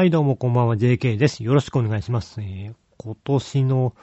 [0.00, 1.44] はい、どうもこんばんは、JK です。
[1.44, 2.40] よろしくお願いします。
[2.40, 3.94] えー今年の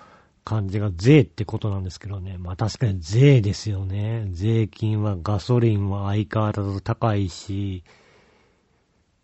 [0.45, 2.37] 漢字が税ってことなんですけどね。
[2.37, 4.27] まあ確かに税ですよね。
[4.29, 7.83] 税金はガソリンは相変わらず高いし、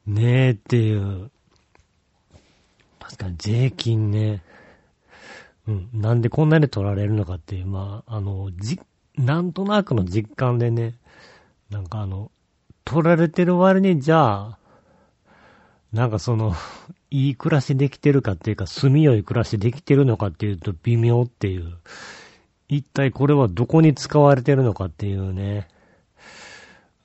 [0.07, 1.29] ねえっていう。
[2.99, 4.41] 確かに税金ね。
[5.67, 5.89] うん。
[5.93, 8.79] なんでこんなに取られるのかっていう、まあ、あの、じ、
[9.15, 10.95] なんとなくの実感でね、
[11.69, 12.31] なんかあの、
[12.83, 14.62] 取られてる割にじゃあ、
[15.93, 16.53] なんかその、
[17.11, 21.77] いい暮らしできてるかっていうか、住みよい暮らしできてるのかっていうと微妙っていう。
[22.67, 25.67] 一体これはどこに使われてるのかっていうね。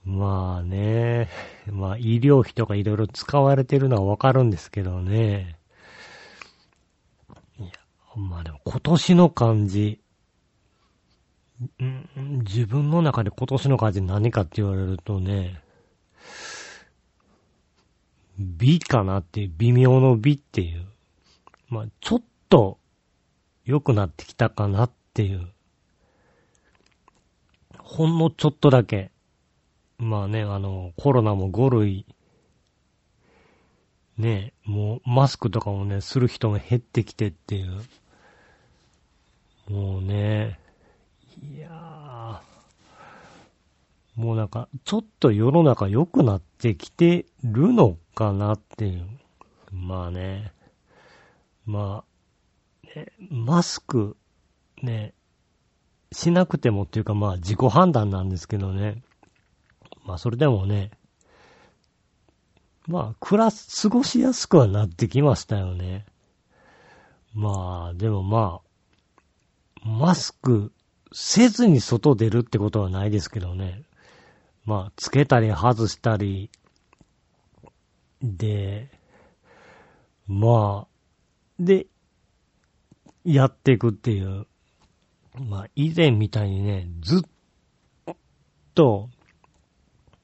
[0.06, 1.28] まあね、
[1.70, 5.58] まあ医療費とかいろいろ使われてるのはわかるんですけどね。
[7.58, 7.70] いや、
[8.16, 10.00] まあでも今年の漢字、
[11.82, 15.60] ん自分の中で今年の漢字何かって言われるとね、
[18.38, 20.86] 美かなっていう、微妙の美っていう。
[21.68, 22.78] まあ、ちょっと
[23.64, 25.48] 良くなってきたかなっていう。
[27.78, 29.10] ほんのちょっとだけ。
[29.98, 32.06] まあね、あの、コロナも5類。
[34.16, 37.82] ね、もうマスクとかもね、する人も減ってきてっていう。
[39.68, 40.58] もうね、
[41.42, 42.38] いやー。
[44.20, 49.06] もうなんか、ちょっと世の中良くなってきてるのかなっていう。
[49.70, 50.52] まあね。
[51.66, 52.02] ま
[52.84, 54.16] あ、ね、マスク、
[54.82, 55.14] ね、
[56.10, 59.04] しなくてもっていうかまあ自己判断なんですけどね。
[60.04, 60.90] まあそれでもね、
[62.88, 66.04] まあ暮らす、過ごしやすくはなってきましたよね。
[67.34, 68.60] まあ、でもま
[69.84, 70.72] あ、マスク
[71.12, 73.82] せずに外出るってことはないですけどね。
[74.64, 76.50] まあ、つけたり外したり、
[78.22, 78.90] で、
[80.26, 80.88] まあ、
[81.58, 81.86] で、
[83.24, 84.46] やっていくっていう。
[85.38, 87.24] まあ、以前みたいにね、ず
[88.10, 88.14] っ
[88.74, 89.08] と、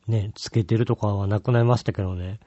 [0.08, 2.40] ね、つけてるとかはなくなりましたけどね。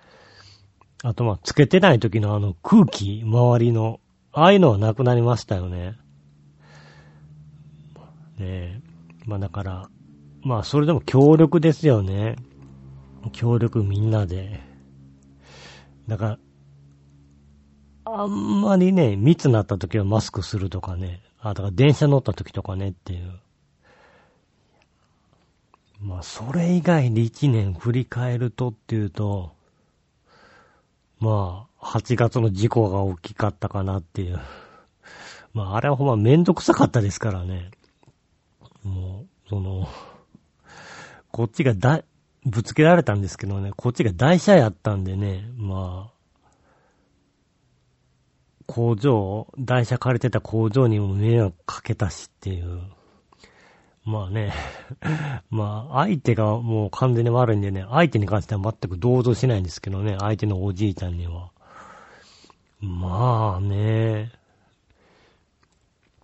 [1.03, 3.99] あとまあ、つけてない時のあの空気、周りの、
[4.31, 5.97] ああいうのはなくなりましたよね。
[8.37, 8.81] ね
[9.25, 9.89] まあだから、
[10.41, 12.35] まあそれでも協力ですよね。
[13.31, 14.66] 協力みんなで。
[16.07, 16.39] だから、
[18.05, 21.21] あんまりね、密になった時はマスクするとかね。
[21.39, 23.39] あ、だから電車乗った時とかねっていう。
[25.99, 29.51] まあそれ以外で一年振り返るとっていうと、
[31.19, 34.39] まあ、8月の事故が大きかったかなっていう。
[35.53, 37.71] まああれはほんまめんどくさかったですからね。
[38.83, 39.87] もう、その、
[41.31, 42.03] こっちがだ、
[42.47, 46.17] ぶつけられたんですけどね、こっちが台車やったんでね、まあ、
[48.65, 52.81] 工場、台車借りてた工場にも迷惑かけたしっていう。
[54.05, 54.53] まあね、
[55.51, 61.51] まあ、相手がもう完全に悪いんでね、相手に関しては全く同情しないんですけどね、相手のおじいちゃんには。
[62.79, 64.31] まあね、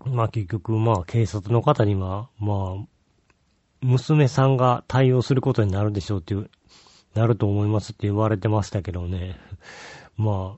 [0.05, 2.92] まあ結局、まあ警察の方には、まあ、
[3.83, 6.49] 娘さんが対応することになるでしょうっていう、
[7.13, 9.37] なると思いますって言われてましたけどね。
[10.17, 10.57] ま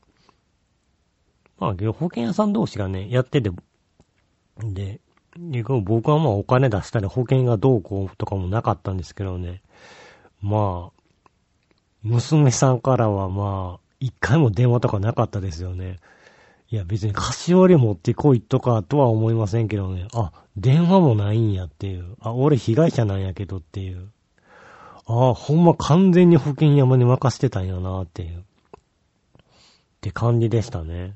[1.59, 3.51] あ、まあ保険屋さん同士がね、やってて、
[4.59, 5.01] で、
[5.83, 9.61] 僕はまあお金出したり保険がどうこうとかもなかったんですけどね。
[10.41, 11.29] まあ、
[12.03, 15.99] 娘さんからはまあ、一回も電話とかなかったですよね。
[16.69, 20.07] いや別に菓子折り持ってこいとかとは思いませんけどね。
[20.13, 22.15] あ、電話もないんやっていう。
[22.19, 24.09] あ、俺被害者なんやけどっていう。
[25.07, 28.39] あほんま完全に保険山に任せてたんやなっていう。
[28.39, 28.43] っ
[30.01, 31.15] て感じでしたね。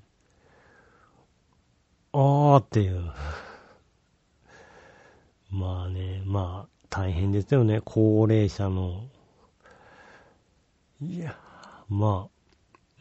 [2.14, 3.12] あーっていう。
[5.52, 7.82] まあね、まあ、大変ですよね。
[7.84, 9.08] 高齢者の。
[11.02, 11.36] いや、
[11.88, 12.28] ま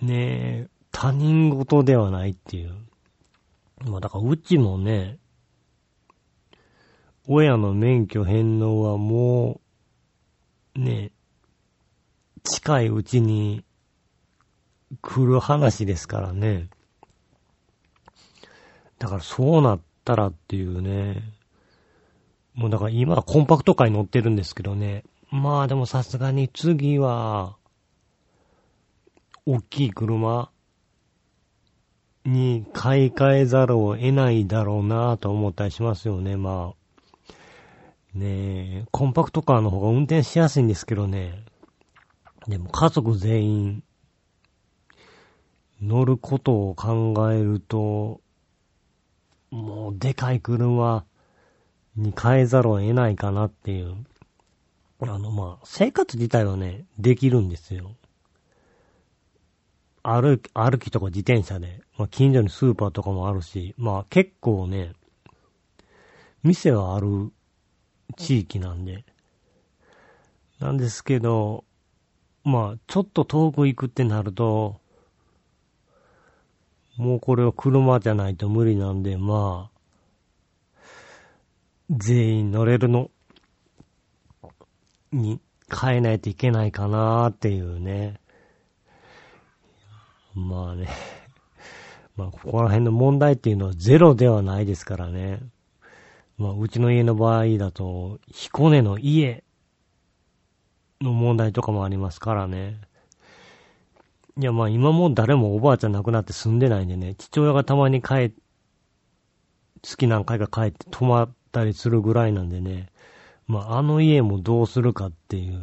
[0.00, 0.68] あ、ねえ、
[1.00, 2.72] 他人事ではないっていう。
[3.84, 5.18] まあだからうちもね、
[7.28, 9.60] 親の免許返納はも
[10.74, 11.12] う、ね、
[12.42, 13.64] 近いうちに
[15.00, 16.68] 来る話ですからね。
[18.98, 21.22] だからそうなったらっていうね。
[22.54, 25.04] もうだから今コンパクトカーに乗ってるんですけどね。
[25.30, 27.56] まあでもさすがに次は、
[29.46, 30.50] 大きい車
[32.28, 36.78] に買い替えざるを得ないだろうなぁと思ったりしますよね、まあ。
[38.14, 41.44] ねえ、コンパクトカーの方が運転しやすいんですけどね。
[42.46, 43.82] でも家族全員、
[45.82, 48.20] 乗ることを考えると、
[49.50, 51.04] もうでかい車
[51.96, 53.94] に変えざるを得ないかなっていう。
[55.00, 57.92] あの、まあ、生活自体はね、できるんですよ。
[60.10, 61.80] 歩き、歩きとか自転車で。
[61.98, 64.92] まあ、近所にスーパーとかもあるし、まあ結構ね、
[66.42, 67.30] 店はある
[68.16, 69.04] 地域なんで。
[70.60, 71.64] なんですけど、
[72.42, 74.80] まあ、ちょっと遠く行くってなると、
[76.96, 79.78] もうこれは車じゃないと無理なんで、まあ、
[81.90, 83.10] 全員乗れるの、
[85.12, 85.40] に
[85.70, 88.20] 変えないといけないかなっていうね。
[90.38, 90.88] まあね。
[92.16, 95.40] まあ、ここら辺の問題っていうのはゼロではないですからね。
[96.36, 99.44] まあ、うちの家の場合だと、彦根の家
[101.00, 102.80] の問題とかもありますからね。
[104.38, 108.32] いや、まあ今も誰もおばあちゃん亡くなって住んでないんでね、父親がたまに帰、
[109.82, 112.88] 月何回か帰って泊まったりするぐらいなんでね、
[113.48, 115.60] まああの家もどうするかっていう。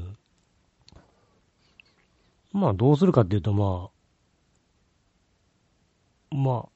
[2.51, 3.94] まあどうするかっていうとまあ、
[6.35, 6.69] まあ、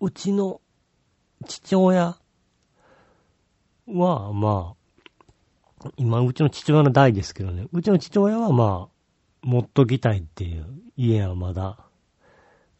[0.00, 0.60] うちの
[1.46, 2.16] 父親
[3.88, 4.74] は、ま
[5.84, 8.96] あ、今、うちの父親の代ですけどね、うちの父親はまあ、
[9.42, 10.66] 持っときたいっていう
[10.96, 11.78] 家はまだ。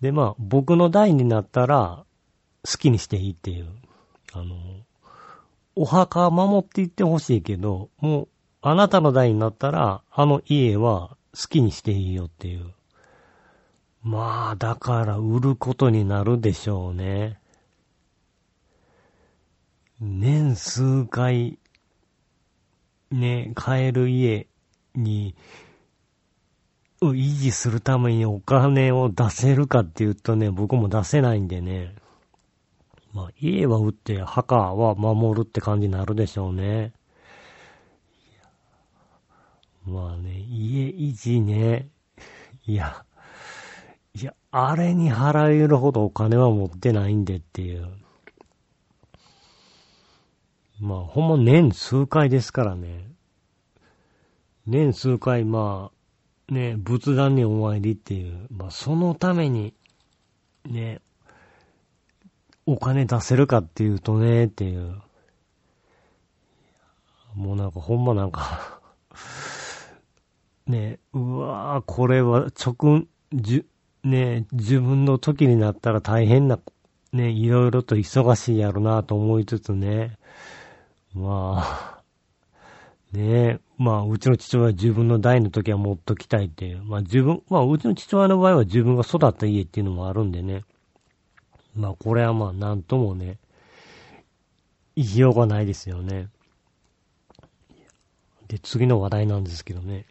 [0.01, 2.05] で、まあ、僕の代になったら、
[2.65, 3.69] 好きにしていいっていう。
[4.33, 4.57] あの、
[5.75, 8.29] お墓守っていってほしいけど、もう、
[8.63, 12.73] あなたの代になったら、あの家は好きにしていいよっていう。
[14.07, 17.41] まあ、だから売ることになるでしょうね。
[20.01, 21.59] 年数回、
[23.11, 24.47] ね、買える家
[24.95, 25.35] に、
[27.01, 31.97] を維持するためにお金を出せるかっていうとね、僕も出せないんでね。
[33.13, 36.93] まあ、家は売って墓は守るって感じになるでしょうね。
[39.85, 41.89] まあね、家維持ね。
[42.67, 43.05] いや、
[44.59, 47.91] あれに払えるほどお金は持ってないんでっていう。
[50.81, 53.07] まあ、ほんま年数回ですからね。
[54.67, 55.91] 年数回、ま
[56.49, 59.75] あ、ね、仏壇にお参りっていう、まあ、そのために、
[60.65, 61.03] ね、
[62.65, 65.03] お金出せるかっていうとね、っていう。
[67.35, 68.81] もうなんかほんまなんか
[70.67, 73.03] ね、うわぁ、これは直、
[73.35, 73.67] じゅ、
[74.07, 76.61] ね、自分の時になったら大変な、
[77.13, 80.17] ね、いろいろと忙しいやろなと思いつつね、
[81.13, 82.03] まあ、
[83.13, 86.85] ね、まあ、うちの父親は自分の代の時は持っときたいっていう。
[86.85, 90.63] まあ自分、まあうちの父親の場合は自分が育った家っていうのもあるんでね。
[91.75, 93.39] まあこれはまあなんともね、
[94.95, 96.29] 言いようがないですよね。
[98.49, 100.07] で、次の話題なんですけどね。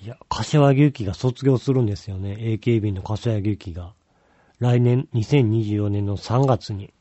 [0.00, 2.36] いや、柏木由紀が卒業するんですよね。
[2.38, 3.94] AKB の柏木由紀が。
[4.60, 6.92] 来年、2024年の3月に。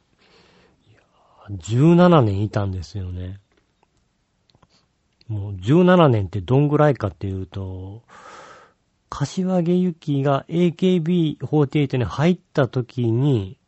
[1.50, 3.40] 17年いたんですよね。
[5.28, 8.04] もう17年ってどんぐらいかっていうと、
[9.10, 13.60] 柏木由紀が AKB48 に入った時に、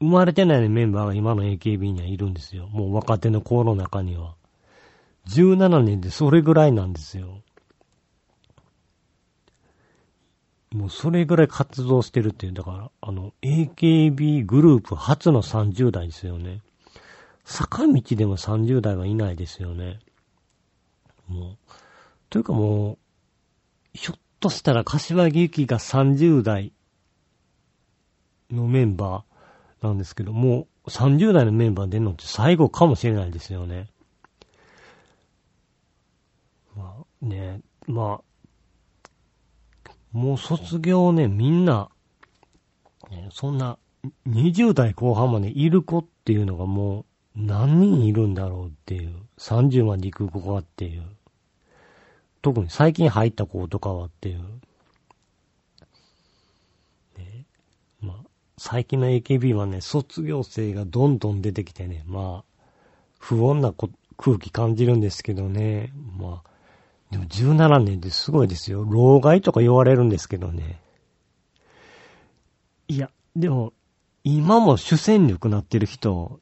[0.00, 2.66] 生まれてないメンバーが今の AKB にはいるんですよ。
[2.68, 4.34] もう若手の子の中には。
[5.28, 7.42] 17年でそれぐらいなんですよ。
[10.72, 16.62] もうそれぐらい活動してるっていう、だから、あの、AKB グループ初の30代ですよね。
[17.44, 19.98] 坂道でも30代はいないですよね。
[21.28, 21.56] もう、
[22.30, 22.98] というかもう、
[23.92, 26.72] ひょっとしたら柏木由紀が30代
[28.50, 33.88] のメンバーなんですけど、もう30代のメンバー出るのって最後かもしれないですよね。
[36.74, 38.20] まあね、ま
[39.86, 41.88] あ、もう卒業ね、みんな、
[43.10, 43.78] ね、そんな、
[44.28, 47.04] 20代後半までいる子っていうのがもう
[47.36, 49.14] 何人いるんだろうっていう。
[49.38, 51.04] 30まで行く子がっていう。
[52.42, 54.42] 特に最近入った子とかはっていう。
[57.16, 57.46] ね。
[58.00, 58.16] まあ、
[58.58, 62.62] 最近の AKB はね、卒業生がどんどん出てきてね、まあ、
[63.18, 65.92] 不穏なこ空気感じるんですけどね。
[66.18, 66.51] まあ、
[67.12, 68.84] でも17年ってすごいですよ。
[68.84, 70.80] 老害とか言われるんですけどね。
[72.88, 73.74] いや、でも、
[74.24, 76.40] 今も主戦力なってる人、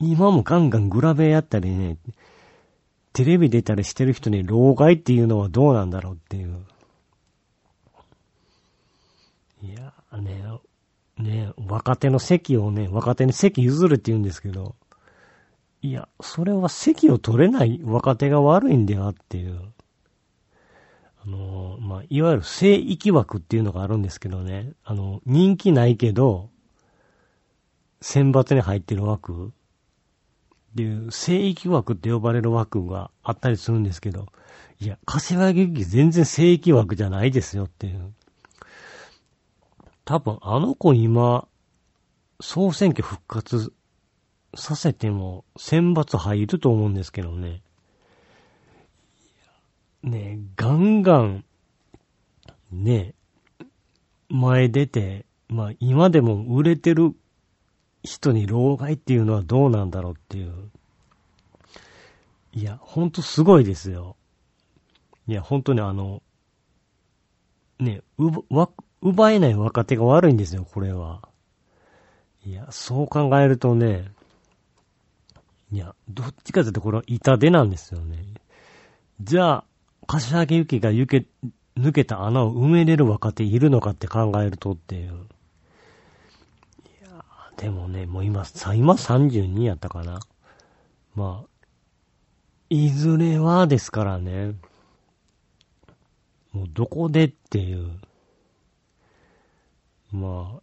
[0.00, 1.98] 今もガンガングラベやったりね、
[3.12, 6.56] テレビ出たりしてる人に老害っていうのはどうなんだろうっていう。
[9.60, 10.42] いや、ね、
[11.18, 14.74] ね、若手の席をね、若手に席譲るって言うんですけど、
[15.82, 19.60] いや、それは席を取れない若手が悪いんだよっていう。
[21.28, 26.48] あの、まあ、いわゆる聖域枠っていうのがあるんですけどね、あの、人気ないけど、
[28.00, 29.50] 選抜に入ってる枠っ
[30.76, 34.26] ていう、聖域枠って呼ばれる枠があったりするんですけど、
[34.80, 38.14] いや、柏木劇全然聖域枠じゃないですよっていう。
[40.04, 41.46] 多分あの子今、
[42.40, 43.74] 総選挙復活
[44.54, 47.60] させても選抜入ると思うんですけどね。
[50.02, 51.44] ねガンガン、
[52.70, 53.14] ね
[54.28, 57.14] 前出て、まあ今でも売れてる
[58.02, 60.70] 人に老害っていうのはどうなんだろうっていう。
[62.52, 64.16] いや、ほんとすごいですよ。
[65.26, 66.22] いや、ほんとにあの、
[67.78, 71.28] ね、う、わ、奪えない若手が悪いんですよ、これは。
[72.44, 74.10] いや、そう考えるとね、
[75.70, 78.24] いや、どっちかというとこれは痛手なんですよね。
[79.20, 79.64] じゃあ、
[80.08, 81.26] 柏木由紀が抜け、
[81.76, 85.10] 抜けた穴を埋めれる若手いるのかって考えるとっていう。
[85.10, 85.14] い
[87.04, 87.24] や
[87.58, 88.42] でもね、もう今、
[88.74, 90.20] 今32やったかな。
[91.14, 91.66] まあ、
[92.70, 94.54] いずれはですからね。
[96.52, 97.90] もうどこでっていう。
[100.10, 100.58] ま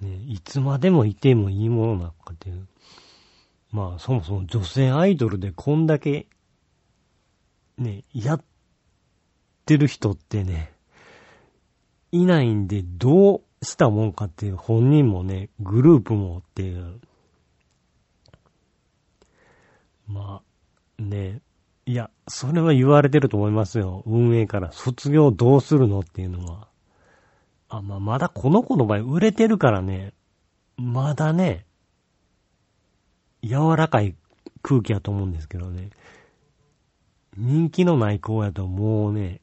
[0.00, 2.68] あ、ね、いつまでもいてもいいものなのかっていう。
[3.72, 6.28] まあ、そもそも女性アイドルでこんだけ、
[7.78, 8.44] ね、やっ
[9.66, 10.72] てる人ってね、
[12.12, 17.00] いないんで、どうしたもんかっていう本人もね、グループもっていう。
[20.06, 20.40] ま
[20.98, 21.42] あ、ね、
[21.84, 24.02] いや、それは言われてると思いますよ。
[24.06, 26.68] 運営から卒業どうするのっていうのは。
[27.68, 30.12] あ、まあ、まだこの子の場合売れてるからね、
[30.76, 31.66] まだね、
[33.42, 34.14] 柔らかい
[34.62, 35.90] 空気やと思うんですけどね。
[37.36, 39.40] 人気のない子やともうね、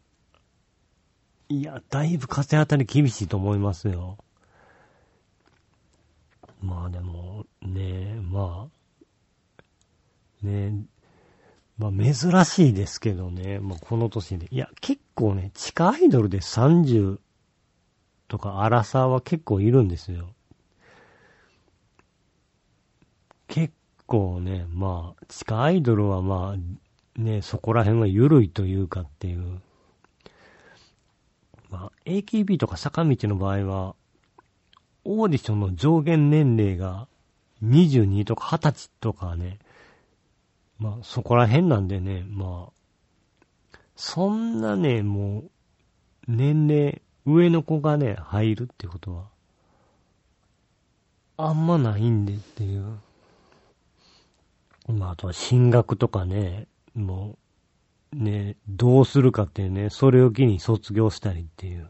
[1.54, 4.18] いや、だいぶ風当たり厳しいと思いますよ。
[6.64, 8.70] まあでも、ねえま
[10.42, 10.72] あ、ねえ
[11.78, 14.48] まあ珍しいですけどね、まあこの年で。
[14.50, 17.20] いや、結構ね、地下アイドルで30
[18.28, 20.34] とかアラサーは結構いるんですよ。
[23.48, 23.76] 結
[24.08, 29.62] 構ね、まあ、地下アイドルはまあ、ね、そこら辺は緩いというかっていう。
[31.74, 33.96] まあ、AKB とか坂道の場合は、
[35.06, 37.08] オーディションの上限年齢が
[37.64, 39.58] 22とか20歳とかね、
[40.78, 45.52] まあそこら辺なんでね、まあ、そんなね、もう、
[46.28, 49.24] 年齢、上の子がね、入るってことは、
[51.38, 53.00] あんまないんでっていう。
[54.88, 57.38] まあ、あとは進学とかね、もう、
[58.14, 61.90] ね、どうするかっていうね、それを機に卒業したりっていう。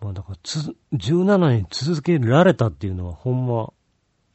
[0.00, 3.72] まあだからつ、17年続けられたっていうのはほんま、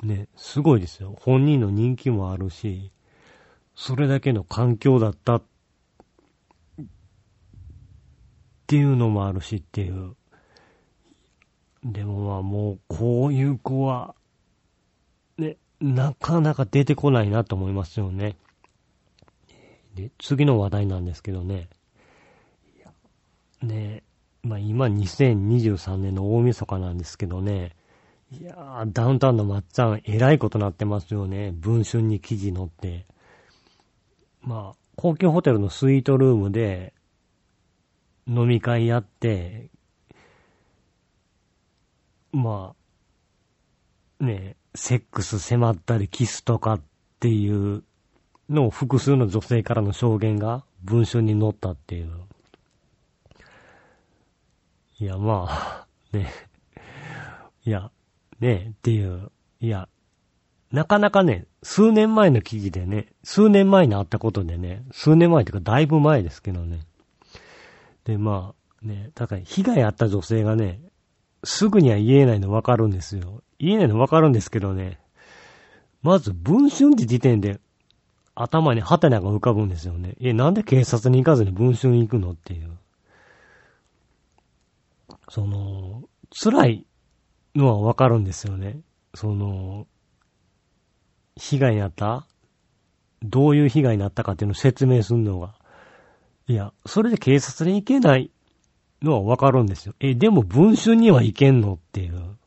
[0.04, 1.16] ね、すごいですよ。
[1.20, 2.92] 本人の人気もあるし、
[3.76, 5.44] それだけの環境だったっ
[8.68, 10.16] ていうのもあるしっていう。
[11.84, 14.16] でもまあもう、こういう子は、
[15.38, 18.38] ね、なかなか出てこないなと思いますよね。
[19.96, 21.70] で、次の話題なんですけどね。
[23.62, 24.04] ね
[24.44, 27.76] まあ今2023年の大晦日なんですけどね。
[28.32, 31.52] いやー、ダウンタウンのまっちゃん、えらいことなってますよね。
[31.54, 33.06] 文春に記事載って。
[34.42, 36.94] まあ、高級ホテルのスイートルームで、
[38.28, 39.70] 飲み会やって、
[42.32, 42.76] ま
[44.20, 46.82] あ、ねセックス迫ったりキスとかっ
[47.20, 47.84] ていう
[48.50, 52.12] の複数の女性からの証言が文書に載ったっていう。
[55.00, 56.30] いや、まあ、 ね。
[57.66, 57.92] いや、
[58.40, 59.32] ね、っていう。
[59.60, 59.90] いや、
[60.72, 66.82] なかなかね、数年前の記事でね、数年前にあったことでね、数年前っていうかだいぶ前ですけどね。
[68.04, 70.80] で、まあ、ね、だから被害あった女性がね、
[71.44, 73.42] すぐには言えないのわかるんですよ。
[73.58, 75.00] 言えないのわかるんですけどね、
[76.02, 77.60] まず文春って時点で
[78.36, 80.16] 頭にハテナが浮かぶんですよね。
[80.20, 82.70] え、なんで警察に行かずに文春に行くのっていう。
[85.30, 86.86] その、辛い
[87.56, 88.82] のはわかるんですよね。
[89.14, 89.88] その、
[91.38, 92.28] 被害に遭った？
[93.24, 95.56] どういう被害になったかっていうのを説明するのが。
[96.48, 98.32] いや、それで警察に行けない
[99.02, 99.96] のはわかるんですよ。
[100.00, 102.38] え、でも文春にはいけんのっていう。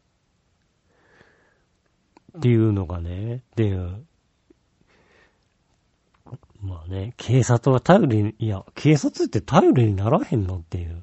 [2.37, 4.05] っていうのがね、っていう。
[6.61, 11.03] まあね、警察は頼りに、いや、警察って頼りにならへんのっていう。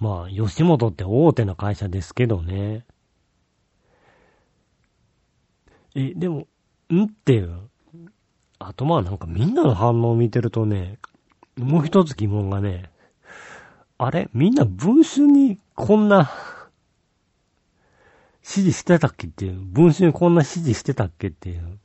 [0.00, 2.84] まあ、吉本って大手な会社ですけどね。
[5.94, 6.46] え、でも、
[6.90, 7.68] んっていう。
[8.60, 10.98] あとまあなんかみんなの反応を見てるとね、
[11.56, 12.90] もう一つ疑問がね、
[13.98, 16.30] あれみんな文春にこんな
[18.42, 19.60] 指示してたっけっていう。
[19.60, 21.78] 文春にこんな指示してたっけっていう。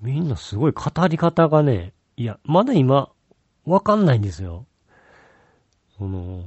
[0.00, 3.10] みんなすごい語り方がね、いや、まだ今、
[3.64, 4.66] わかんないんですよ。
[5.98, 6.44] その、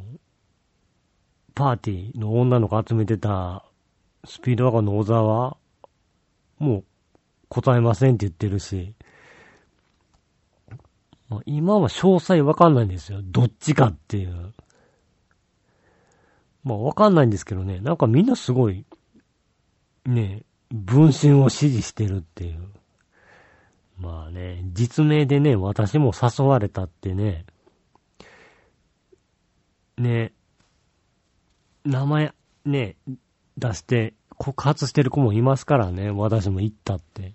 [1.53, 3.63] パーティーの女の子集めてた、
[4.25, 5.57] スピードワゴンの小沢、
[6.59, 6.83] もう、
[7.49, 8.95] 答えませんって言ってるし、
[11.29, 13.19] まあ、今は詳細わかんないんですよ。
[13.23, 14.53] どっちかっていう。
[16.63, 18.85] まあわかんないんですけどね、なんかみんなすごい、
[20.05, 22.69] ね、文春を支持してるっていう。
[24.03, 27.45] まあね、実名でね、私も誘われたってね、
[29.97, 30.33] ね、
[31.85, 32.33] 名前、
[32.65, 32.97] ね、
[33.57, 37.33] 出して告発してる子もいますからね、私も行ったって。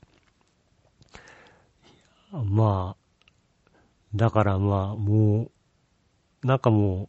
[2.32, 3.76] まあ、
[4.14, 5.50] だからまあ、も
[6.42, 7.08] う、なんかも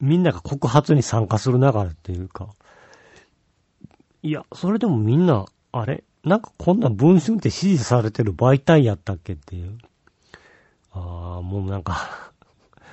[0.00, 2.48] う、みんなが告発に参加する流れっていうか、
[4.22, 6.02] いや、それでもみんな、あれ？
[6.26, 9.78] なんかこんな文春って支持されてる媒体やったっけっていう。
[10.90, 12.32] ああ、もうなんか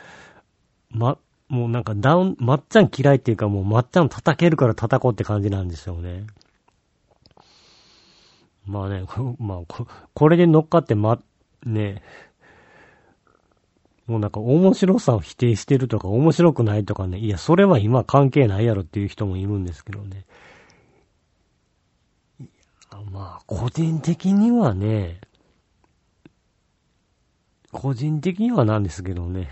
[0.92, 1.18] ま、
[1.50, 6.28] もうなんかダウン、まっちゃん嫌いっていうかもうまっちゃん叩けるから叩こうって感じなんでしょうね。
[8.68, 9.04] まあね、
[9.40, 11.20] まあこ、これで乗っかってま、
[11.66, 12.04] ね、
[14.06, 20.26] もうなんか面白さを否定してるとか面白くないとかね、いや、それは今関係ないやろっていう人もいるんですけどね。
[23.12, 25.20] まあ、個人的にはね、
[27.72, 29.50] 個人的にはなんですけどね。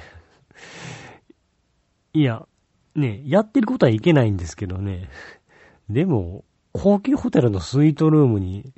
[2.13, 2.47] いや、
[2.95, 5.09] ね、やってることはいけないんですけどね。
[5.89, 8.71] でも、高級ホテルのスイートルームに、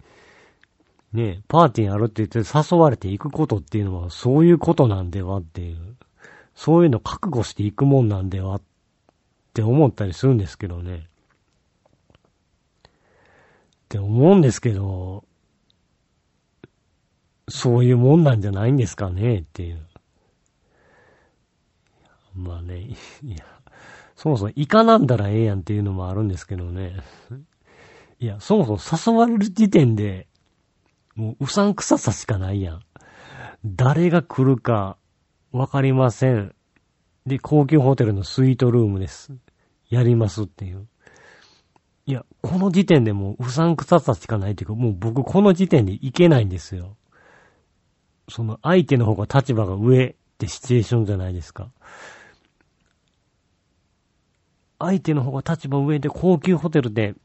[1.12, 5.96] ね、パーティーやるって言って誘われていくことっていうのはそういうことなんではっていう。
[6.56, 8.62] そういうの覚悟していくもんなんではっ
[9.54, 11.08] て思ったりするんですけどね。
[13.94, 15.24] って思うんですけど、
[17.48, 19.86] そういうもんなんじゃないんですかねっていう。
[22.34, 22.96] まあね、い
[23.30, 23.46] や、
[24.16, 26.96] そもそもイカなんだらええやんっていうのもあるんですけどね。
[28.20, 30.28] いや、そもそも誘われる時点で、
[31.16, 32.80] もううさんくささしかないやん。
[33.64, 34.98] 誰が来るか
[35.52, 36.56] わかりません。
[37.28, 39.32] で、高級ホテルのスイートルームです。
[39.92, 40.88] やりますっていう。
[42.06, 46.98] いや、この時点でもううさんくささしかないっていうか、もう僕この時点でいけないんですよ。
[48.30, 51.70] その相手の方が立場が上ってシチュエーションじゃないですか。
[54.80, 57.16] 相手の方が立場上で高級ホテルで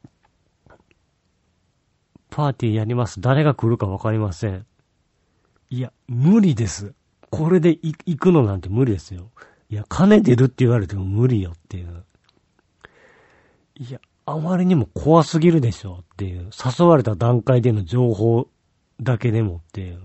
[2.29, 3.19] パーティーやります。
[3.19, 4.65] 誰が来るかわかりません。
[5.69, 6.93] いや、無理です。
[7.29, 9.29] これで行くのなんて無理ですよ。
[9.69, 12.05] いや、金出るって言われても無理よっていう。
[13.75, 13.99] いや、
[14.31, 16.51] あまりにも怖すぎるでしょっていう。
[16.79, 18.47] 誘われた段階での情報
[19.01, 19.99] だけでもっていう。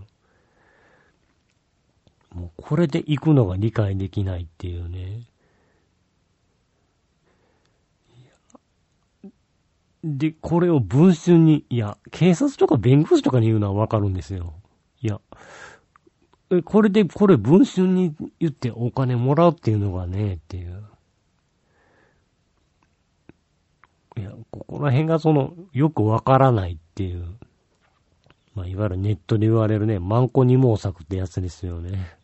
[2.35, 5.21] もうこれで行くのが理解できないっていうね。
[10.03, 14.55] で、これを文春に、いや、警察とか弁護士とかに言うのはわかるんですよ。
[15.01, 15.21] いや、
[16.65, 20.85] これで、これ文春に言ってお金もらうっていうのがね、っていう。
[24.17, 27.25] いや、ここら辺がその、よくわからないっていう。
[28.55, 32.17] まあ、いわゆるネットで言われるね、マンコ二毛作ってやつですよね。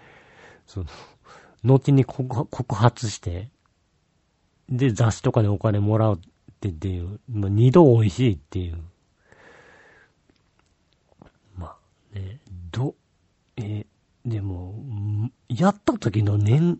[0.66, 0.86] その、
[1.64, 3.48] 後に告発して、
[4.68, 6.18] で、雑誌とかでお金もらうっ
[6.60, 8.78] てっていう、まあ、二度美味しいっていう。
[11.56, 11.78] ま
[12.12, 12.94] あね、ど、
[13.56, 13.86] え
[14.26, 14.74] でも、
[15.48, 16.78] やった時の年、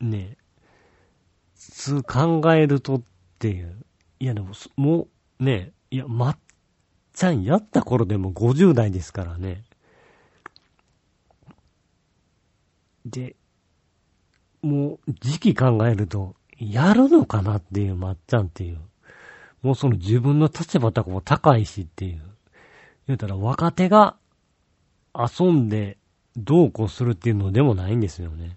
[0.00, 0.36] ね、
[1.56, 3.02] 普通考えるとっ
[3.38, 3.83] ていう。
[4.24, 5.06] いやでも、も
[5.38, 6.38] う、ね、いや、まっ
[7.12, 9.64] ちゃんやった頃でも50代ですからね。
[13.04, 13.36] で、
[14.62, 18.78] もう、時期考えると、やるのかなっていう、まっちゃんっていう。
[19.60, 22.22] もうその自分の立場とかも高いしっていう。
[23.06, 24.16] 言うたら若手が
[25.14, 25.98] 遊んで
[26.34, 28.56] どうこうするっていうのでもないんですよね。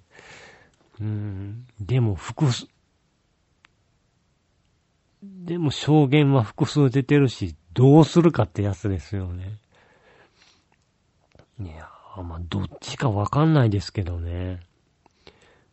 [1.02, 1.68] うん。
[1.82, 2.68] でも複数、
[5.46, 9.60] でも証言は複数出てるし、どうするかってやつですよね。
[11.60, 11.90] いや
[12.24, 14.60] まあ、どっちかわかんないですけどね。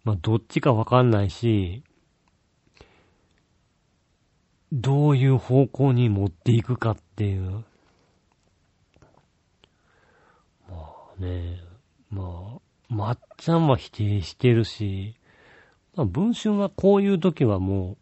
[0.05, 1.83] まあ、どっちかわかんないし、
[4.73, 7.65] どういう方向に持っていくかっていう。
[10.69, 10.77] ま
[11.19, 11.61] あね、
[12.11, 15.15] まあ、まっちゃんは否定してるし、
[15.95, 17.97] まあ、文春はこういう時はもう、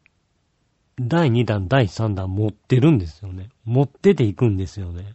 [1.01, 3.49] 第2弾、第3弾持ってるんですよね。
[3.65, 5.15] 持ってていくんですよね。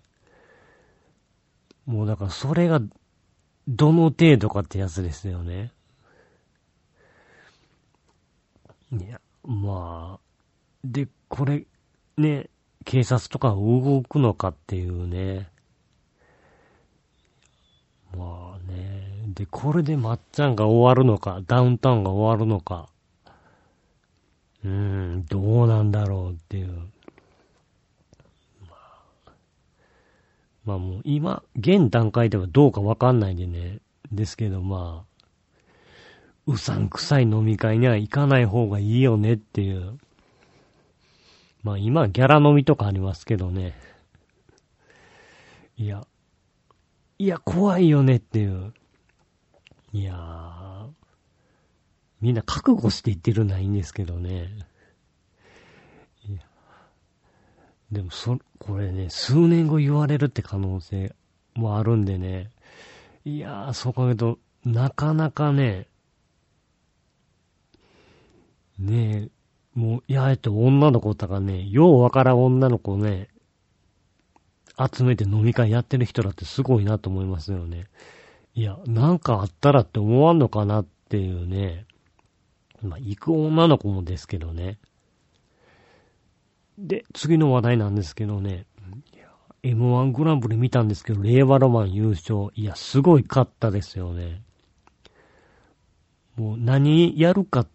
[1.86, 2.82] もうだからそれが、
[3.68, 5.72] どの程度かってやつですよね。
[8.92, 10.28] いや、まあ、
[10.84, 11.66] で、これ、
[12.18, 12.50] ね、
[12.86, 15.50] 警察とか動くのかっていうね。
[18.18, 19.08] まあね。
[19.34, 22.90] で、これでまっちゃんが終わるのか、ダウンタウンが終わるのか。
[24.68, 26.68] うん、どうなんだろうっていう。
[28.70, 28.76] ま
[29.26, 29.32] あ、
[30.66, 33.80] まあもう今、現段階ではどうかわかんないでね。
[34.12, 35.24] ですけどまあ、
[36.48, 39.98] うさんくさい飲み会には行かない方がいいよねっていう。
[41.64, 43.74] まあ今ギャラ飲みとかありますけどね。
[45.78, 46.06] いや、
[47.20, 48.74] いや怖いよねっていう。
[49.94, 50.88] いやー、
[52.22, 54.50] みんな覚悟して言ってるのはいいんですけどね。
[57.92, 61.16] でもそ、これね、数年後言われるって可能性
[61.54, 62.52] もあるんでね。
[63.24, 65.88] いやー、そう考えると、なかなかね、
[68.78, 69.30] ね
[69.76, 73.30] え、もう、いや、えっと、女の子とかね、ようわからん女の子ね、
[74.94, 77.86] 集めて飲み会やってる人だってすごいなと思いますよね。
[78.54, 81.86] いや、なんかあったらって思わんのかなっていうね。
[82.82, 84.78] まあ、行く女の子もですけどね。
[86.78, 88.66] で、次の話題なんですけどね。
[89.64, 92.50] M1 グランプリ見たんですけど、令和ロマン優勝。
[92.54, 94.42] いや、すごい勝ったですよね。
[96.36, 97.66] もう何やるか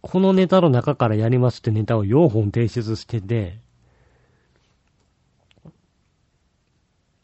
[0.00, 3.58] このネタの中からやりますってネタを4本提出してて、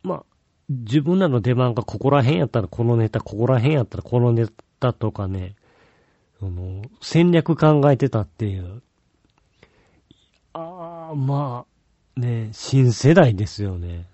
[0.03, 0.25] まあ、
[0.69, 4.47] 自分らの出番がここら辺やったらこのネタ、ここら辺やったらこのネ
[4.81, 5.55] タとかね、
[6.39, 8.83] その、戦略考えてたっていう。
[10.53, 11.67] ああ、ま
[12.17, 14.07] あ、ね、新世代ですよね。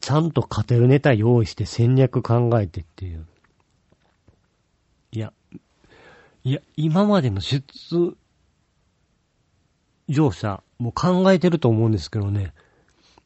[0.00, 3.26] ちゃんと勝てるネタ用意して戦略考えてっていう。
[5.12, 5.32] いや、
[6.44, 7.62] いや、今までの出
[10.08, 12.52] 場者も考えてると思うんですけどね。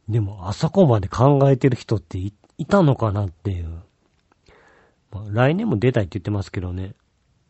[0.09, 2.33] でも、あそこまで考えてる人ってい
[2.67, 3.83] たのかなっていう。
[5.11, 6.95] まあ、来年も出たいって言ってますけどね。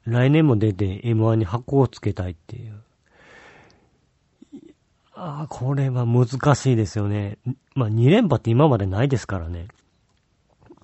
[0.05, 2.83] 来年も出て M1 に箱をつけたいっていう。
[5.15, 7.39] ああ、これは難しいですよね。
[7.75, 9.69] まあ、2連覇って今までないですからね。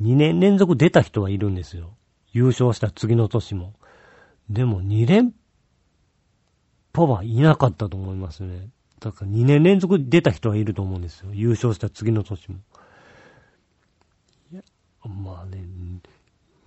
[0.03, 1.97] 2年連続出た人はいるんですよ。
[2.33, 3.73] 優勝した次の年も。
[4.51, 5.33] でも2連
[6.93, 8.69] 覇はいなかったと思いますね。
[9.01, 11.31] だから2年連続出た人はいると思うんですよ。
[11.33, 12.59] 優勝した次の年も。
[14.53, 14.63] いや、
[15.05, 15.65] まあね、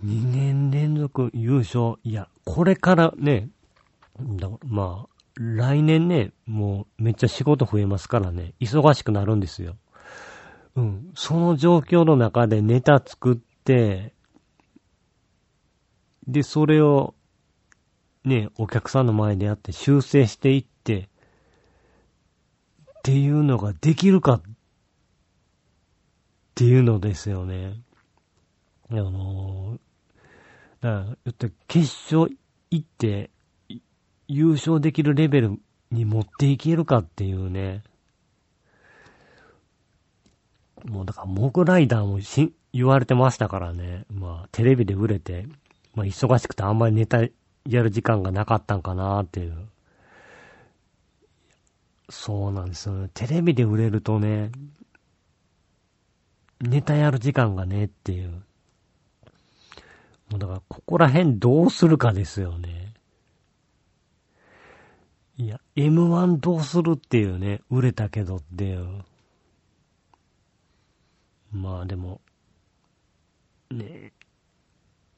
[0.03, 1.95] 2年連続優勝。
[2.03, 3.49] いや、これからね、
[4.19, 9.77] だまあ、来年ね、もうめっちゃ仕事増えますからね、忙しくなるんですよ。
[10.75, 11.11] うん。
[11.15, 14.13] その状況の中でネタ作って、
[16.27, 17.15] で、それを
[18.23, 21.09] ね、お客さんの前でやって修正していって、
[22.99, 24.41] っていうのができるかっ
[26.55, 27.81] ていうのですよね。
[28.91, 29.79] あのー、
[30.81, 32.35] だから、って決勝
[32.71, 33.29] 行って、
[34.27, 35.59] 優勝できるレベル
[35.91, 37.83] に持っていけるかっていうね。
[40.85, 44.05] もうだから、モグライダーもし、言われてましたからね。
[44.09, 45.47] まあ、テレビで売れて、
[45.95, 47.21] まあ、忙しくてあんまりネタ
[47.65, 49.67] やる時間がなかったんかなっていう。
[52.09, 53.09] そうなんですよね。
[53.13, 54.51] テレビで売れるとね、
[56.61, 58.43] ネタやる時間がねっていう。
[60.29, 62.93] もうだから、ここら辺どうするかですよね。
[65.37, 69.03] いや、M1 どうするっていうね、売れたけどっていう。
[71.51, 72.21] まあでも、
[73.71, 74.13] ね、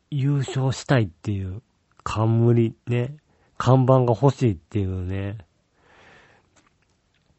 [0.09, 1.61] 優勝したいっていう
[2.03, 3.17] 冠ね、
[3.57, 5.37] 看板が欲しいっていうね。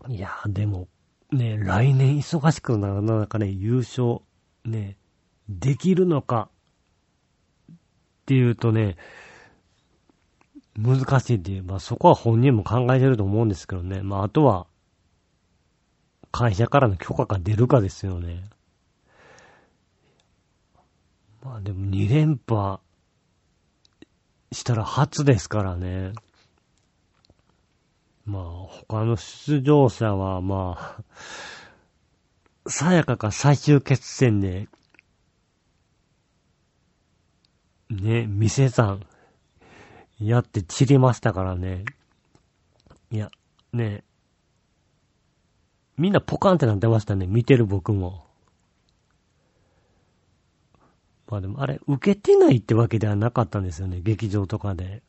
[0.08, 0.88] いや、でも、
[1.30, 4.18] ね、来年忙しくなる中で優勝、
[4.64, 4.96] ね、
[5.48, 6.50] できるのか、
[8.32, 8.96] っていうとね、
[10.78, 14.00] 難しいっていう、まあそこは本人も考えてると思うんですけどね。
[14.00, 14.66] まああとは、
[16.30, 18.44] 会社からの許可が出るかですよね。
[21.44, 22.78] まあでも2連覇
[24.50, 26.12] したら初ですからね。
[28.24, 28.44] まあ
[28.88, 34.68] 他の出場者はまあ、さやかか最終決戦で、
[38.00, 39.02] ね、店さん、
[40.18, 41.84] やって散りましたからね。
[43.10, 43.30] いや、
[43.72, 44.04] ね、
[45.98, 47.26] みんなポカンってなってましたね。
[47.26, 48.24] 見てる僕も。
[51.28, 54.00] まあでもあれ、受けてないってわけではなかったんですよね。
[54.00, 55.02] 劇場とかで。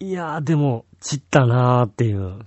[0.00, 2.40] いやーでも、散ったなーっていう。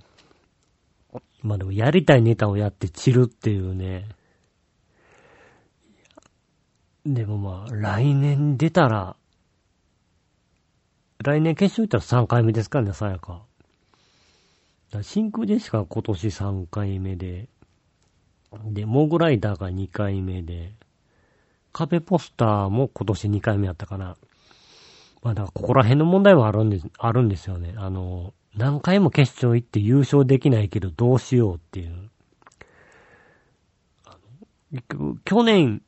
[1.42, 4.08] まあでもやりたいネタをやって散るっていうね。
[7.14, 9.16] でもまあ、来年出たら、
[11.24, 13.42] 来年決勝行ったら3回目ですからね、さやか。
[15.02, 17.48] 真空ジェシカ今年3回目で、
[18.66, 20.72] で、モグライダーが2回目で、
[21.72, 24.16] 壁ポスターも今年2回目やったかな。
[25.22, 27.74] まあだからここら辺の問題はあるんです、あるんですよね。
[27.76, 32.10] あの、何回も決勝行って優勝できないけどどうしようっていう。
[35.24, 35.82] 去年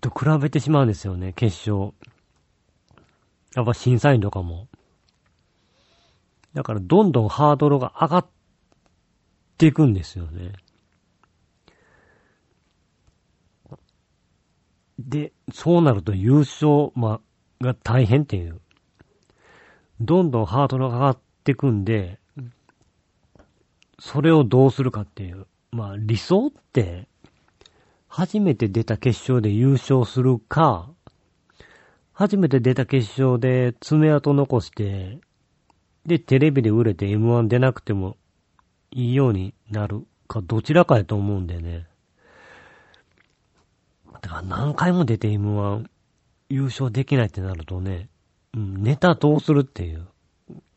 [0.00, 1.92] と比べてしまうんですよね、決勝。
[3.54, 4.68] やっぱ審査員とかも。
[6.54, 8.26] だからどんどんハードルが上がっ
[9.58, 10.52] ていくんですよね。
[14.98, 17.20] で、そうなると優勝、ま
[17.60, 18.60] あ、が大変っていう。
[20.00, 22.18] どんどんハードルが上がっていくんで、
[23.98, 25.46] それをどうするかっていう。
[25.72, 27.08] まあ、理想って、
[28.10, 30.90] 初めて出た決勝で優勝するか、
[32.12, 35.20] 初めて出た決勝で爪痕残して、
[36.04, 38.16] で、テレビで売れて M1 出なくても
[38.90, 41.86] いいようになるか、どちらかやと思うんでね。
[44.20, 45.86] だから何回も出て M1
[46.48, 48.08] 優勝できないってなるとね、
[48.54, 50.08] うん、ネタどうするっていう。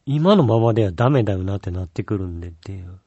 [0.06, 3.00] 今のままではダメだよなってなってくるんでっていう。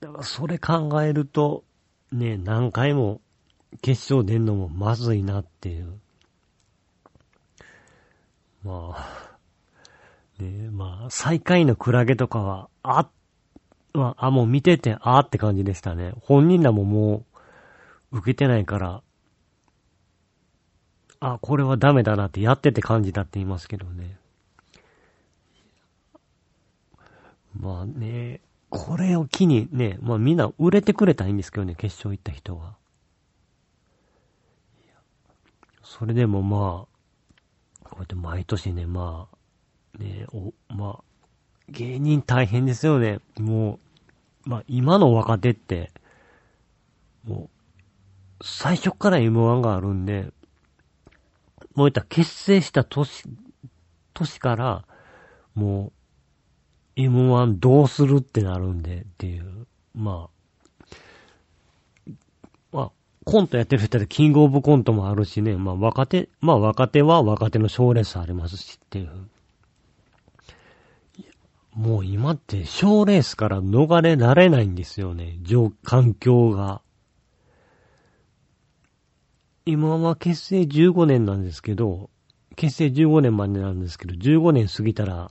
[0.00, 1.62] だからそれ考えると、
[2.12, 3.20] ね、何回も
[3.82, 6.00] 決勝出んのもまずいなっていう。
[8.64, 9.38] まあ、
[10.42, 13.08] ねまあ、最下位のクラゲとかは、あ、
[13.92, 16.12] まあ、もう見てて、あって感じでしたね。
[16.20, 17.24] 本人らもも
[18.12, 19.02] う、受けてないから、
[21.20, 24.16] あ、これはダメだなってやってて感じたって言いますけどね。
[27.58, 32.76] まあね、これを機にね、まあみんな売れてくれたらいいんですけどね、決勝行った人は。
[35.82, 36.86] それでもま
[37.84, 39.28] あ、こうやって毎年ね、ま
[39.98, 41.04] あ、ねお、まあ、
[41.68, 43.18] 芸人大変ですよね。
[43.38, 43.80] も
[44.46, 45.90] う、まあ、今の若手って、
[47.24, 47.50] も
[48.40, 50.32] う、最初から M1 があるんで、
[51.74, 53.24] もういった結成した年、
[54.14, 54.84] 年から、
[55.54, 55.92] もう、
[57.08, 62.12] M1 どうするってなるんでっていう、まあ、
[62.72, 62.90] まあ、
[63.24, 69.10] コントやってる人でキングオブコントもあるしね、まあ若手、まあ若手は若手の賞レースありますしっていう。
[71.74, 75.38] もう今って賞レースから逃れられないんですよね。
[75.42, 76.82] 状、環境が。
[79.66, 82.10] 今は結成15年なんですけど、
[82.56, 85.30] 結成15年までなんですけど、15年過ぎたら、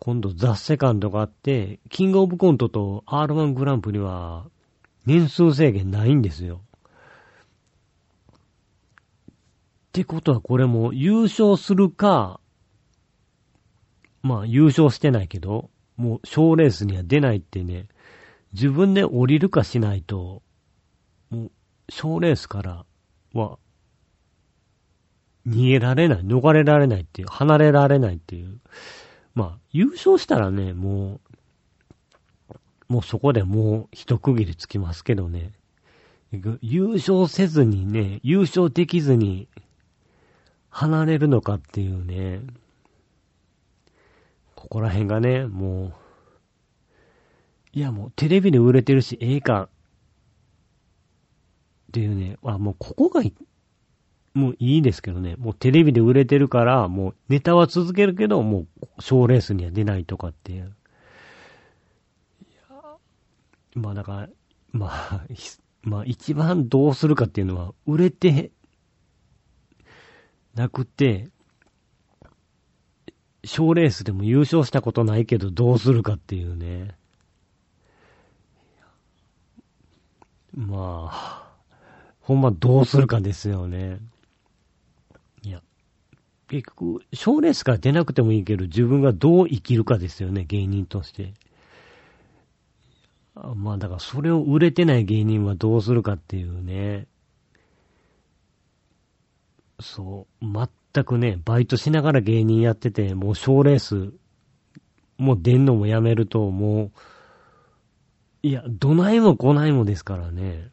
[0.00, 4.46] 今度ザ・セカンドがあって、キングオブコントと R1 グランプリは、
[5.04, 6.62] 年数制限ないんですよ。
[8.30, 12.40] ってことはこれも優勝するか、
[14.22, 17.86] まあ優勝してないけど、もう賞レースには出ないってね、
[18.54, 20.42] 自分で降りるかしないと、
[21.28, 21.50] もう
[21.90, 22.86] 賞レースから
[23.34, 23.58] は
[25.46, 28.60] 逃げられない、逃れられないっていう、離れられないっていう。
[29.34, 31.20] まあ優勝したらね、も
[32.88, 35.52] う、もうそこでもう一区切りつきますけどね。
[36.60, 39.48] 優勝せずにね、優勝できずに
[40.68, 42.40] 離れるのかっていうね。
[44.54, 45.92] ここら辺がね、もう、
[47.72, 49.68] いやもうテレビで売れてるし、ええか、
[51.88, 53.22] っていうね、あ、もうここが
[54.34, 60.76] もういいですけどね、もうテレビで売れてるから、もうネタは続けるけど、もう賞レースには出ないとかっていう。
[62.42, 62.96] いや
[63.74, 64.28] まあだから、
[64.72, 65.26] まあ、
[65.82, 68.52] まあ一番どうするかっていうのは、売れて
[70.54, 71.28] なくて、
[73.44, 76.94] 賞レースでも優勝したことないけどどうするかっていうね。
[80.54, 81.52] まあ、
[82.20, 83.98] ほんまどうするかですよね。
[86.50, 91.32] 結局、賞レースから出なくてもいいけど、自分がどう生きるかですよね、芸人として。
[93.54, 97.06] まあだからそれを売れてない芸人はどうするかっていうね。
[99.78, 100.44] そう、
[100.92, 104.12] 全くね、バイトしながら芸人やってて、もう賞レース、
[105.18, 106.90] もう出んのもやめると、もう、
[108.42, 110.68] いや、どないも来ないもですからね。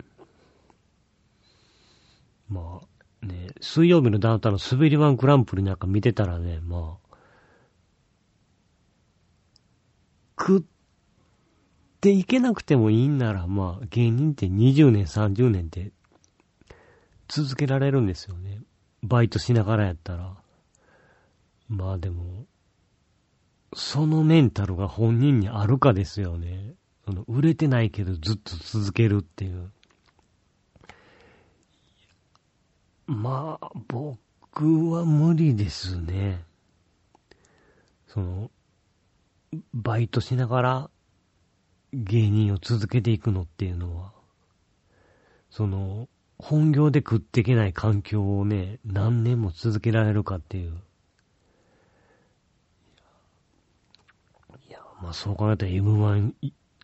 [2.50, 2.97] まあ、
[3.28, 7.18] ね、水曜日のダウンタウンの滑りワングランプリなんか見てたらね、まあ、
[10.40, 10.64] 食っ
[12.02, 15.92] ていけなくてもいいんなら、まあ、芸人って20年、30年って
[17.28, 18.62] 続けられるんですよね。
[19.04, 20.36] バイトしながらやったら。
[21.68, 22.46] まあでも、
[23.76, 26.76] そのメンタルが本人にあるかですよね。
[27.06, 29.72] その、売れてないけどずっと続けるっていう。
[33.08, 36.44] まあ、僕は無理ですね。
[38.08, 38.52] その、
[39.74, 40.90] バイトしながら
[41.94, 44.12] 芸人を続けていくのっていうのは、
[45.50, 50.74] その、本業で食っていけない環境をね、何年も続けられるかっていう。
[54.68, 56.34] いや、まあそう考えたら M1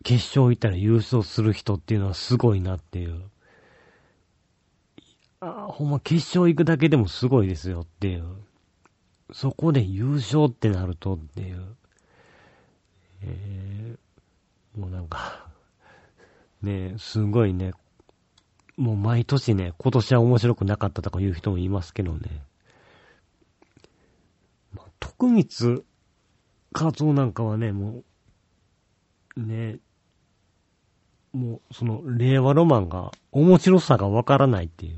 [0.02, 3.30] 決勝行ったら優勝する人っていうのはすごいなっていう。
[5.44, 8.24] あほんま決勝行くだけでもすごいですよっていう。
[9.32, 11.76] そこで優勝ってなるとっていう。
[13.22, 15.48] えー、もうなんか
[16.62, 17.72] ねすごいね、
[18.76, 22.42] もう毎年ね、今年は面白くなかったとか言う人もいますけどね。
[24.72, 25.84] まあ、徳光
[26.72, 28.02] 和夫なんかはね、も
[29.36, 29.78] う、ね、
[31.32, 34.96] もう、その、令和ロマンが、面白さがわからないっていう。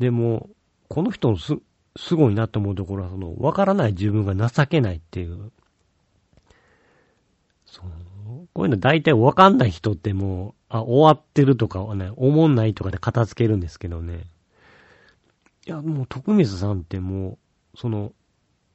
[0.00, 0.48] でも、
[0.88, 1.56] この人のす、
[1.96, 5.52] すごいなと思うところは、その、わからない自分が情けないっていう。
[7.66, 7.90] その、
[8.54, 14.24] こういうの大体わかんない人ってもう、あ、終わってるとかはね、思んないとかで片付けるんですけどね。
[15.66, 17.38] いや、もう、徳光さんっても
[17.74, 18.14] う、その、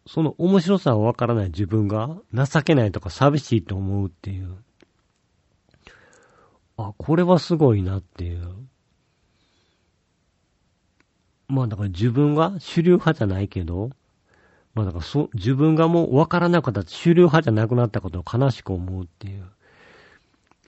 [0.07, 4.55] その面白さがわからない自分が情けないとか寂しいと思うっていう。
[6.77, 8.53] あ、これはすごいなっていう。
[11.47, 13.91] まあだから自分が主流派じゃないけど、
[14.73, 19.45] まあだからそ、自分がもう分からなかった主流派じゃなくなったことを悲しく思うっていう。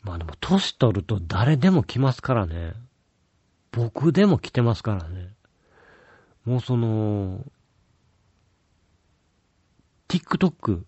[0.03, 2.73] まあでも、年取ると誰でも来ますからね。
[3.71, 5.29] 僕でも来てますからね。
[6.45, 7.43] もうその、
[10.07, 10.83] TikTok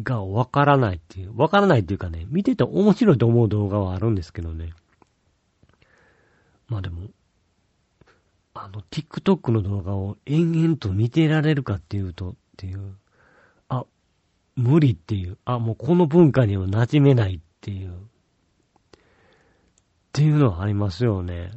[0.00, 4.72] がわからないっていう、わからないっていうかね、見てて面白いと思う動画はあるんですけどね。
[6.68, 7.08] まあでも、
[8.54, 12.96] あの、TikTok の動画を延々と見てられるかっていうと、っていう、
[13.68, 13.84] あ、
[14.54, 17.96] 無理っていう、あ、もうこの文化には馴染めないっていう、っ
[20.12, 21.50] ていうのはありますよね。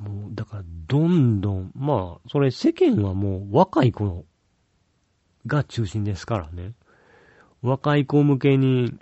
[0.00, 4.24] もう、だから、どんどん、まあ、それ世間はもう若い子
[5.46, 6.72] が中心ですからね。
[7.60, 8.94] 若い子向けに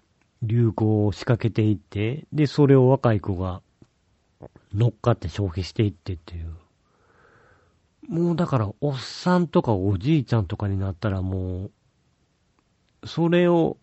[0.42, 3.62] 流行を仕掛けていって、で、それを若い子が
[4.76, 6.54] 乗っかって消費していってっていう。
[8.08, 11.70] もうだから、おっさんとかおじいちゃんとかになったらも
[13.02, 13.78] う、それを、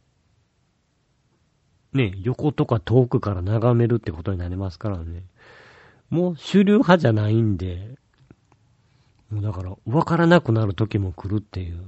[1.93, 5.25] ね、横とか遠くから眺めるってことになりますからね。
[6.09, 7.97] もう主流派じゃないんで、
[9.29, 11.83] もうだから、わからなくなる時も来るっていう。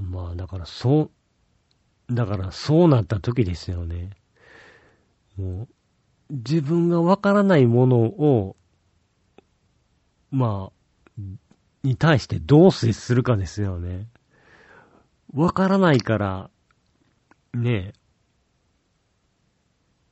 [0.00, 1.10] まあ、だからそ
[2.10, 4.10] う、だからそうなった時ですよね。
[5.36, 5.68] もう、
[6.30, 8.56] 自分がわからないものを、
[10.30, 11.20] まあ、
[11.82, 14.08] に対してどう接するかですよね。
[15.34, 16.50] わからないから、
[17.54, 18.06] ねえ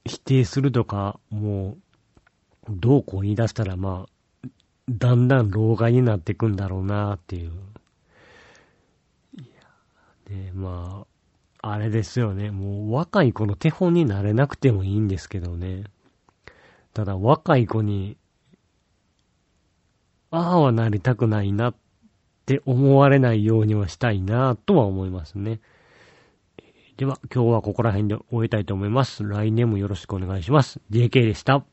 [0.06, 1.76] 否定するとか、も
[2.68, 4.48] う、どうこう言い出したら、まあ、
[4.88, 7.52] だんだん老害になっていくんだろうなっていう。
[9.38, 9.44] いや
[10.28, 11.06] で、ま
[11.62, 12.50] あ、あれですよね。
[12.50, 15.84] もう若い子の手本になれなくてもいいんですけどね。
[16.95, 18.16] ただ若い子に、
[20.30, 21.74] ああはなりたくないなっ
[22.47, 25.61] て思われないようにはしたいなとは思いますね。
[26.97, 29.24] では、今日はここら辺で終えたいと思います。
[29.24, 30.80] 来年もよろしくお願いします。
[30.90, 31.64] JK でした。